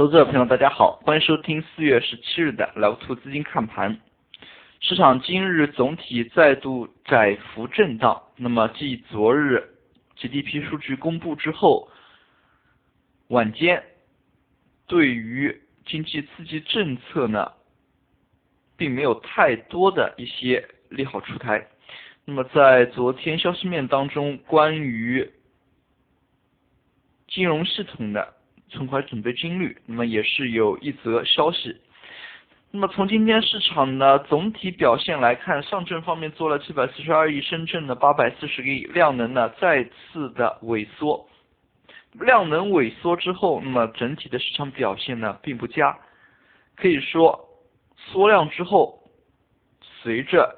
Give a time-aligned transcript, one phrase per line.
[0.00, 4.00] 投资者朋友，大家好，欢迎收听四月十七日的老兔资金看盘。
[4.80, 8.22] 市场今日总体再度窄幅震荡。
[8.34, 9.62] 那么，继昨日
[10.16, 11.86] GDP 数据公布之后，
[13.28, 13.84] 晚间
[14.86, 17.52] 对于经济刺激政策呢，
[18.78, 21.68] 并没有太多的一些利好出台。
[22.24, 25.30] 那么，在昨天消息面当中，关于
[27.28, 28.39] 金融系统的
[28.70, 31.76] 存款准备金率，那么也是有一则消息。
[32.70, 41.28] 那么从今天市场的总体表现来看，上证方面做了七百四十二亿，深圳的八百四十亿，量能呢再次的萎缩。
[42.12, 45.98] 量能萎缩之后，那么整体的市场表现呢并不佳，
[46.76, 47.48] 可以说
[47.96, 49.02] 缩量之后，
[50.02, 50.56] 随着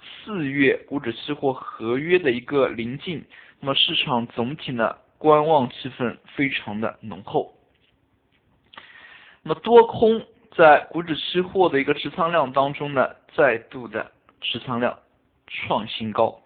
[0.00, 3.24] 四月股指期货合约的一个临近，
[3.60, 7.54] 那么市场总体呢观望气氛非常的浓厚。
[9.44, 10.20] 那么多空。
[10.56, 14.98] 在股指期货的一个持仓量当中呢，再度的持仓量
[15.46, 16.36] 创新高。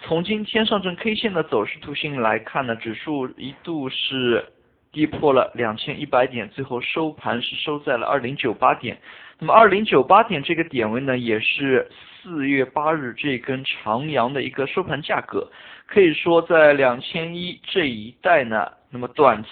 [0.00, 4.44] 从今天上证 K 线的走势图形来看呢，指数一度是
[4.92, 8.96] 跌破了两千一百点，最后收盘是收在了二零九八点。
[9.38, 11.90] 那么二零九八点这个点位呢，也是
[12.22, 15.50] 四月八日这根长阳的一个收盘价格。
[15.86, 19.48] 可以说在两千一这一带呢，那么短期。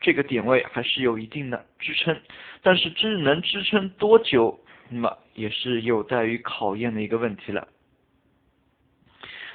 [0.00, 2.14] 这个点位还是有一定的支撑，
[2.62, 4.58] 但是支能支撑多久，
[4.90, 7.66] 那么也是有待于考验的一个问题了。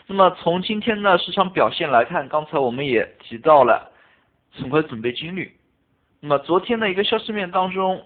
[0.08, 3.92] 那么从今天呢市场表现来看，刚才我们也提到了
[4.52, 5.52] 存款准备金率。
[6.20, 8.06] 那么昨天的一个消息面当中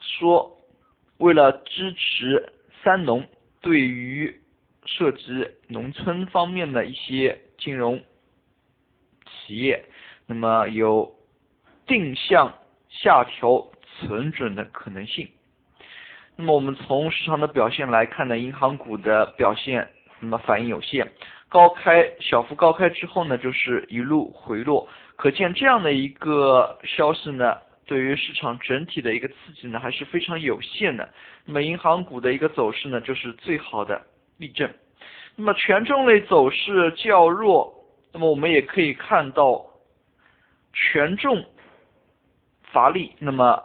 [0.00, 0.58] 说，
[1.18, 3.26] 为了支持三农
[3.60, 4.40] 对于
[4.84, 8.00] 涉及农村方面的一些金融
[9.46, 9.84] 企业，
[10.26, 11.14] 那么有。
[11.88, 12.52] 定向
[12.90, 15.26] 下调存准的可能性。
[16.36, 19.88] 那么我们从市场的表现来看呢，银行股的表现
[20.20, 21.10] 那么反应有限，
[21.48, 24.86] 高开小幅高开之后呢，就是一路回落，
[25.18, 31.12] 可见这样的一个消息呢，对于市场整体的一个刺激呢，还是非常有限的。
[31.44, 34.00] 那么银行股的一个走势呢，就是最好的
[34.36, 34.72] 例证。
[35.34, 37.74] 那么权重类走势较弱，
[38.12, 39.66] 那么我们也可以看到
[40.72, 41.44] 权重。
[42.70, 43.60] 乏力，那么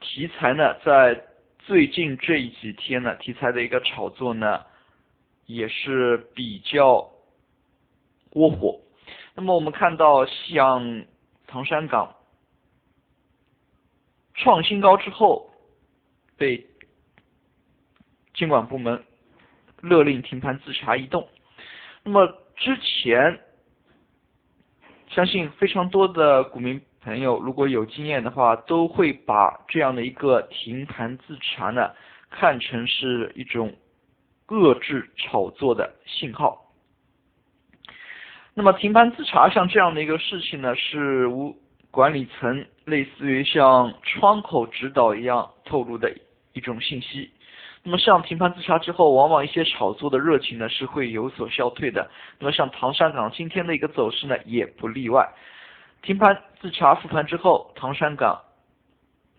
[0.00, 1.22] 题材呢，在
[1.58, 4.64] 最近这几天呢，题材的一个炒作呢，
[5.44, 7.06] 也是比较
[8.32, 8.80] 窝火。
[9.38, 11.04] 那么我们看到像
[11.46, 12.12] 唐山港
[14.34, 15.48] 创新高之后，
[16.36, 16.66] 被
[18.34, 19.04] 监管部门
[19.80, 21.28] 勒令停盘自查移动。
[22.02, 23.38] 那么之前，
[25.08, 26.82] 相信非常多的股民。
[27.00, 31.94] 朋友如果有经验的话，都会把这样的一个停盘自查呢，
[32.28, 33.72] 看成是一种
[34.48, 36.67] 遏制炒作的信号。
[38.58, 41.56] 那么停盘自查像这样的一个事情呢，是无
[41.92, 46.12] 管理层类似于像窗口指导一样透露的
[46.54, 47.30] 一种信息。
[47.84, 52.10] 那么像停盘自查之后，往往一些炒作的热情呢是会有所消退的。
[52.40, 55.32] 那么像唐山港今天的一个走势呢，也不例外。
[56.02, 58.40] 停盘自查复盘之后，唐山港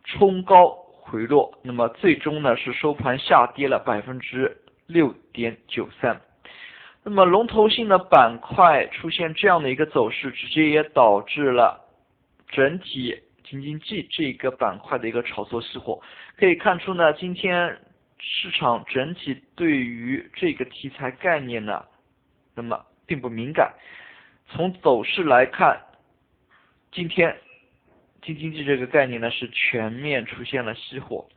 [0.06, 0.70] 冲高
[1.02, 4.56] 回落，那么最终呢是收盘下跌了百分之
[4.88, 6.22] 六点九三。
[7.10, 11.84] 那么龙头性的板块出现这样的一个走势，直接也导致了
[12.50, 16.00] 整体京津冀这个板块的一个炒作熄火。
[16.38, 17.76] 可以看出呢，今天
[18.20, 21.84] 市场整体对于这个题材概念呢，
[22.54, 23.74] 那么并不敏感。
[24.48, 25.82] 从走势来看。
[26.92, 27.36] 今天，
[28.22, 31.28] 京津冀这个概念呢是全面出现了熄火。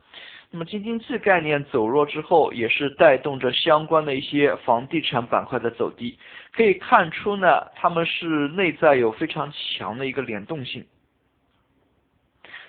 [0.55, 6.15] 那么京津冀概念走弱之后，也是带动着相关的一些房地产板块的走低。
[6.51, 10.85] 可以看出呢，他们是内在有非常强的一个联动性。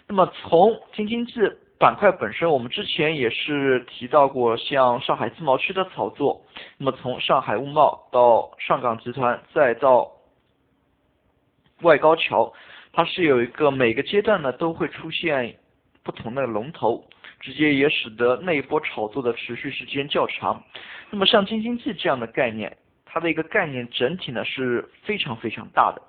[0.08, 1.42] 那么从京津冀
[1.78, 6.40] 板块本身，我们之前也是提到过，像上海自贸区的炒作。
[6.78, 10.10] 那么从上海物贸到上港集团，再到
[11.82, 12.50] 外高桥。
[12.94, 15.54] 它是有一个每个阶段呢都会出现
[16.02, 17.04] 不同的龙头，
[17.44, 20.64] 直接也使得那一波炒作的持续时间较长。
[21.10, 22.74] 那么像京津冀这样的概念，
[23.04, 26.00] 它的一个概念整体呢是非常非常大的。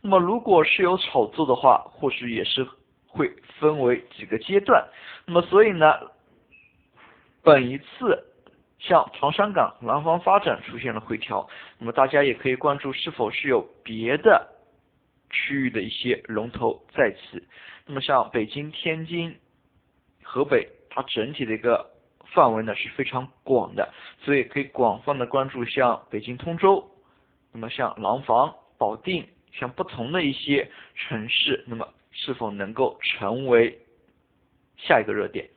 [0.00, 2.64] 那么如果是有炒作的话，或许也是
[3.08, 4.86] 会分为几个阶段。
[5.26, 5.92] 那么所以呢，
[7.42, 8.24] 本一次
[8.78, 11.44] 像唐山港、廊坊发展出现了回调，
[11.80, 14.50] 那么大家也可以关注是否是有别的。
[15.30, 17.42] 区域的一些龙头再起。
[17.86, 19.34] 那么像北京、天津、
[20.22, 21.90] 河北，它整体的一个
[22.32, 26.88] 范围呢是非常广的，所以可以广泛的关注像北京通州，
[27.52, 33.76] 那么像廊坊、保定，像不同的一些城市，那么是否能够成为
[34.76, 35.48] 下一个热点？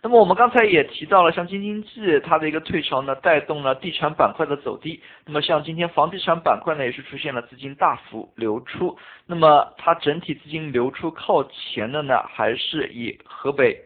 [0.00, 5.02] 那么我们刚才也提到了，像京津冀它的一个退潮呢，带动了地产板块的走低。
[5.26, 8.96] 那么像今天房地产板块呢，也是出现了资金大幅流出。
[9.26, 13.76] 那么它整体资金流出靠前的呢，还是以河北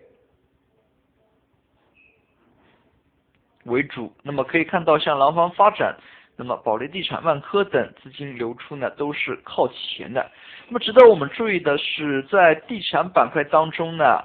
[3.65, 4.13] 为主。
[4.23, 5.97] 那么可以看到，像廊坊发展、
[6.37, 10.31] 那么保利地产、万科等资金流出呢，都是靠前的。
[10.69, 14.23] 那么值得我们注意的是，在地产板块当中呢。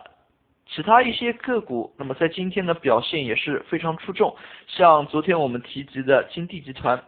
[0.70, 4.36] 其他一些个股，那么在今天的表现也是非常出众，
[4.68, 7.02] 像昨天我们提及的金地集团，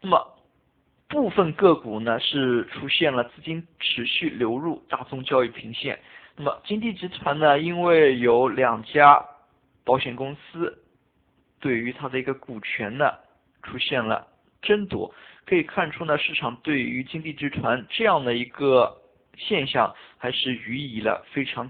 [0.00, 0.38] 那么
[1.08, 5.98] 部分个股呢是出现了资金持续流入大宗交易平线，
[6.36, 9.20] 那么金地集团呢，因为有两家
[9.84, 10.82] 保险公司
[11.60, 13.12] 对于它的一个股权呢
[13.62, 14.26] 出现了
[14.62, 15.14] 争夺，
[15.46, 19.00] 可以看出呢市场对于金地集团这样的一个。
[19.36, 21.68] 现象还是予以了非常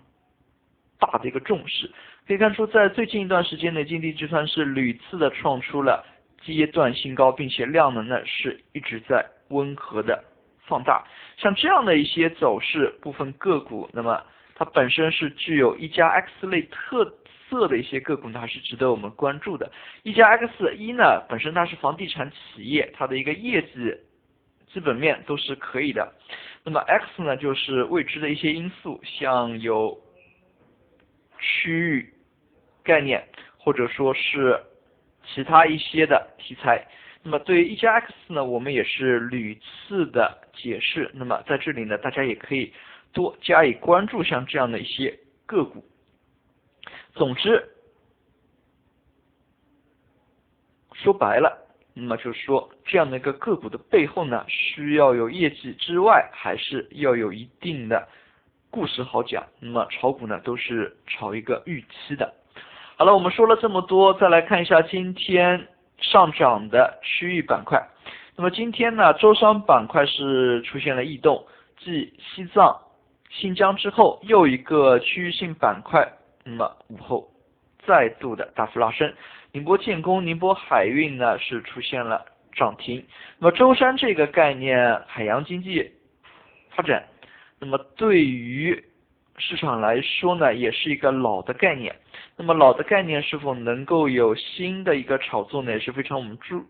[0.99, 1.91] 大的一个重视，
[2.27, 6.05] 可以看出，在最近一段时间内，金地集团是屡次的创出了
[6.43, 10.23] 阶段新高，并且量能呢是一直在温和的
[10.67, 11.03] 放大。
[11.39, 14.23] 像这样的一些走势，部分个股，那么
[14.55, 17.07] 它本身是具有一加 X 类特
[17.59, 19.71] 色的一些个股呢，还是值得我们关注的。
[20.03, 23.95] 一加 X 一呢，本身它是房地产企业，它的一个业绩。
[24.73, 26.13] 基本面都是可以的，
[26.65, 29.97] 那么 X 呢，就是未知的一些因素，像有
[31.39, 32.13] 区域
[32.83, 33.25] 概念，
[33.57, 34.61] 或者说是
[35.25, 36.85] 其他一些的题材。
[37.23, 41.09] 那么对于一加 X 呢，我们也是屡次的解释。
[41.15, 42.73] 那么在这里呢，大家也可以
[43.13, 45.17] 多加以关注，像这样的一些
[45.47, 45.85] 个股。
[47.15, 47.69] 总之，
[50.93, 51.61] 说白了。
[51.97, 58.09] 那么就是说，这样的一个个股的背后呢，需要有业绩之外，还是要有一定的
[58.69, 59.47] 故事好讲。
[59.61, 62.35] 那么炒股呢，都是炒一个预期的。
[62.97, 67.81] 好了，我们说了这么多，再来看一下今天上涨的区域板块。
[68.35, 71.47] 那么今天呢，周商板块是出现了异动，
[71.79, 72.77] 继西藏、
[73.31, 76.13] 新疆之后，又一个区域性板块，
[76.45, 77.29] 那么午后
[77.87, 79.13] 再度的大幅拉升。
[79.53, 83.05] 宁波建工、宁波海运呢是出现了涨停。
[83.39, 85.91] 那么舟山这个概念，海洋经济
[86.71, 87.05] 发展，
[87.59, 88.85] 那么对于
[89.39, 91.95] 市场来说呢，也是一个老的概念。
[92.37, 96.65] 那么老的概念是否能够有新的一个炒作呢，也是非常我们注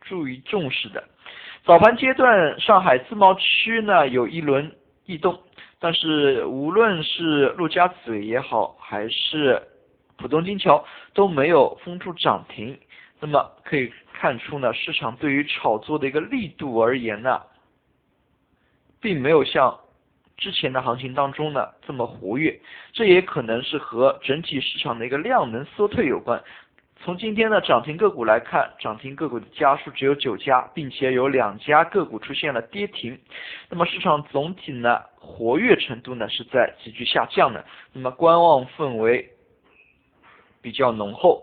[0.00, 1.02] 注意重视的。
[1.64, 4.72] 早盘阶段，上海自贸区呢有一轮
[5.06, 5.38] 异动，
[5.80, 9.62] 但是无论是陆家嘴也好，还是
[10.16, 10.84] 浦东金桥
[11.14, 12.76] 都没有封住涨停，
[13.20, 17.40] 那么可以看出呢，市场对于炒作的一个力度而言呢，
[19.00, 19.78] 并没有像
[20.36, 22.60] 之前的行情当中呢这么活跃，
[22.92, 26.42] 这也可能是和整体市场的一个量能缩退有关。
[27.04, 33.18] 从今天的涨停个股来看，涨停个股的家数只有九家，并且有两家个股出现了跌停，
[33.68, 39.28] 那么市场总体呢活跃程度呢是在急剧下降的，那么观望氛围。
[40.60, 41.40] 比较浓厚。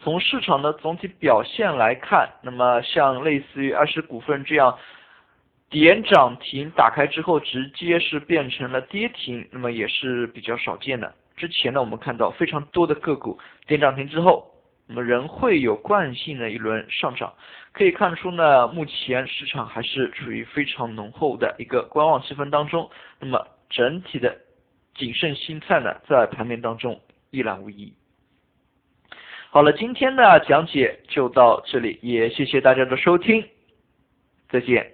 [0.00, 4.76] 从市场的总体表现来看，那么像类似于二十股份这样
[5.68, 11.14] 点涨停打开之后直接是变成了跌停，那么也是比较少见的。
[11.36, 14.50] 之前呢，我们看到非常多的个股点涨停之后，
[14.86, 17.32] 那么仍会有惯性的一轮上涨。
[17.72, 22.88] 可以看出呢，目前市场还是处于非常浓厚的一个观望气氛当中。
[23.18, 24.36] 那么整体的
[24.94, 27.00] 谨慎心态呢，在盘面当中
[27.30, 27.92] 一览无遗。
[29.50, 33.44] 好了，今天的讲解就到这里，也谢谢大家的收听，
[34.48, 34.93] 再见。